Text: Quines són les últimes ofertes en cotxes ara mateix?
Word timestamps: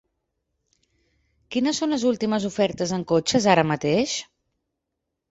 Quines 1.55 1.81
són 1.83 1.93
les 1.95 2.05
últimes 2.11 2.47
ofertes 2.49 2.93
en 2.97 3.03
cotxes 3.11 3.45
ara 3.57 3.65
mateix? 3.73 4.15